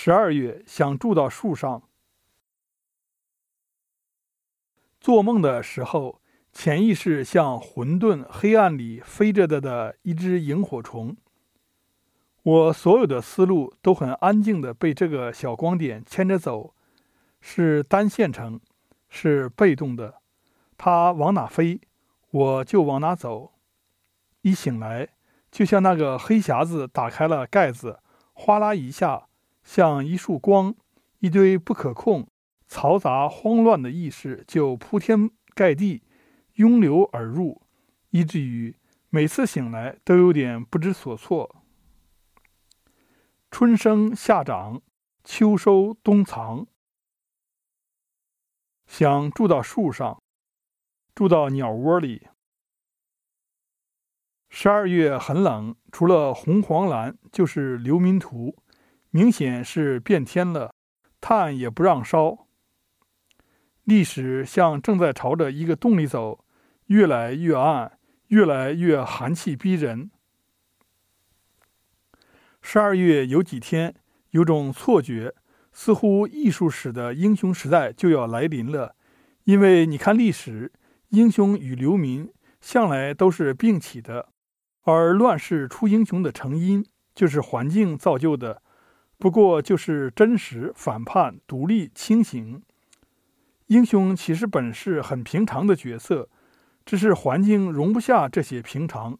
[0.00, 1.82] 十二月想住到树上。
[5.00, 6.20] 做梦的时候，
[6.52, 11.16] 潜意识像混沌黑暗里飞着的的一只萤火虫。
[12.44, 16.76] 我所有的思路都很安静的被这个小光点牵着走，
[17.40, 18.60] 是单线程，
[19.08, 20.22] 是被动的。
[20.76, 21.80] 它往哪飞，
[22.30, 23.54] 我就往哪走。
[24.42, 25.08] 一醒来，
[25.50, 27.98] 就像那个黑匣子打开了盖子，
[28.32, 29.27] 哗啦一下，
[29.68, 30.74] 像一束光，
[31.18, 32.26] 一堆不可控、
[32.70, 36.02] 嘈杂、慌乱的意识就铺天盖地
[36.54, 37.60] 涌流而入，
[38.08, 38.74] 以至于
[39.10, 41.62] 每次醒来都有点不知所措。
[43.50, 44.80] 春生夏长，
[45.22, 46.66] 秋收冬藏，
[48.86, 50.18] 想住到树上，
[51.14, 52.28] 住到鸟窝里。
[54.48, 58.56] 十二月很冷，除了红黄蓝就是流民图，
[59.10, 60.74] 明显是变天了，
[61.20, 62.46] 炭也不让烧。
[63.84, 66.44] 历史像正在朝着一个洞里走，
[66.86, 70.10] 越来越暗，越来越寒气逼人。
[72.60, 73.94] 十二月有几天，
[74.30, 75.34] 有种错觉，
[75.72, 78.94] 似乎艺术史的英雄时代就要来临了。
[79.44, 80.70] 因为你看历史，
[81.08, 84.28] 英雄与流民向来都是并起的，
[84.82, 86.84] 而乱世出英雄的成因
[87.14, 88.62] 就是环境造就的，
[89.18, 92.62] 不过就是真实、反叛、独立、清醒。
[93.66, 96.28] 英雄其实本是很平常的角色，
[96.86, 99.18] 只是环境容不下这些平常。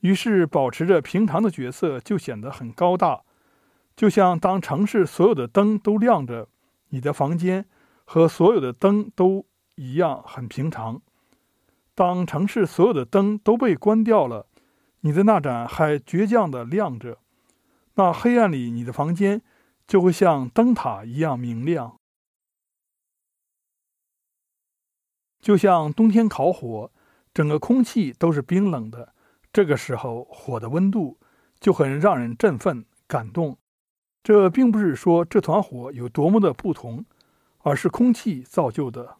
[0.00, 3.22] 于是，保持着平常的角色就显得很高大，
[3.96, 6.48] 就像当城市所有的灯都亮着，
[6.90, 7.64] 你的房间
[8.04, 11.00] 和所有的灯都一样很平常。
[11.94, 14.46] 当城市所有的灯都被关掉了，
[15.00, 17.18] 你的那盏还倔强地亮着，
[17.94, 19.42] 那黑暗里你的房间
[19.86, 21.98] 就会像灯塔一样明亮。
[25.40, 26.90] 就像冬天烤火，
[27.32, 29.14] 整个空气都是冰冷的。
[29.52, 31.20] 这个时候，火的温度
[31.60, 33.58] 就很让人振奋、感动。
[34.22, 37.04] 这并不是说这团火有多么的不同，
[37.58, 39.18] 而是空气造就的。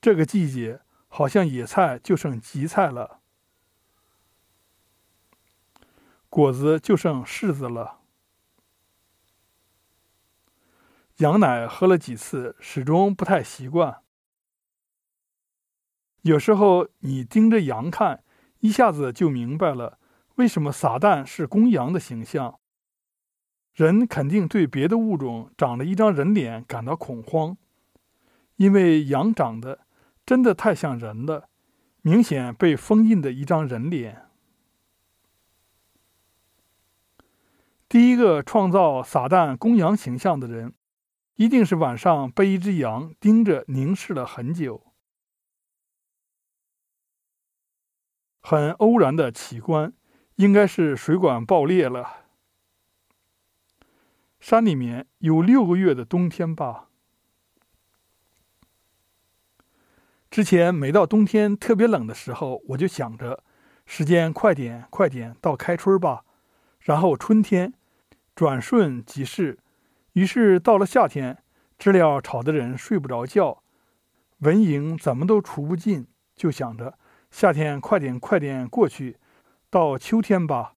[0.00, 3.20] 这个季节好像野菜就剩荠菜了，
[6.34, 8.00] 果子就剩柿子了。
[11.18, 14.02] 羊奶喝了几次，始终不太习惯。
[16.22, 18.24] 有时候你盯着羊看，
[18.58, 20.00] 一下子就明白了
[20.34, 22.58] 为什么撒旦是公羊的形象。
[23.72, 27.56] 人肯定对别的物种长了一张人脸感到恐慌，
[28.56, 29.86] 因为羊长得
[30.26, 31.48] 真的太像人了，
[32.02, 34.23] 明显被封印的一张人脸。
[37.94, 40.74] 第一个创造撒旦公羊形象的人，
[41.36, 44.92] 一定是晚上被一只羊盯着凝视了很久。
[48.40, 49.92] 很偶然的奇观，
[50.34, 52.24] 应该是水管爆裂了。
[54.40, 56.88] 山里面有六个月的冬天吧。
[60.32, 63.44] 之前每到冬天特别冷的时候，我就想着
[63.86, 66.24] 时间快点快点到开春吧，
[66.80, 67.72] 然后春天
[68.34, 69.58] 转瞬即逝。
[70.12, 71.42] 于是到了夏天，
[71.78, 73.62] 知了吵得人睡不着觉，
[74.38, 76.98] 蚊蝇怎么都除不尽，就想着。
[77.30, 79.18] 夏天快点快点过去，
[79.70, 80.74] 到秋天吧。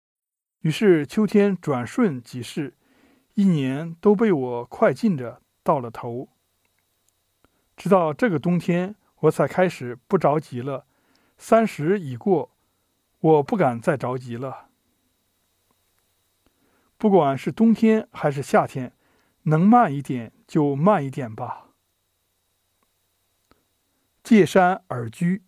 [0.60, 2.74] 于是秋天转瞬即逝，
[3.34, 6.28] 一年都被我快进着到了头。
[7.76, 10.86] 直到这个冬天，我才开始不着急了。
[11.36, 12.50] 三十已过，
[13.20, 14.68] 我不敢再着急了。
[16.98, 18.92] 不管是冬天还是夏天，
[19.44, 21.68] 能慢一点就慢一点吧。
[24.22, 25.45] 借山而居。